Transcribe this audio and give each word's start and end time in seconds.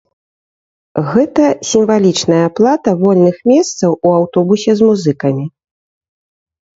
Гэта 1.09 1.43
сімвалічная 1.71 2.39
аплата 2.49 2.93
вольных 3.01 3.35
месцаў 3.51 3.91
у 3.97 4.09
аўтобусе 4.21 4.71
з 4.81 4.89
музыкамі. 4.89 5.45